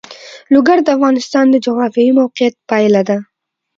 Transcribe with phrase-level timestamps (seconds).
[0.53, 3.17] لوگر د افغانستان د جغرافیایي موقیعت پایله ده.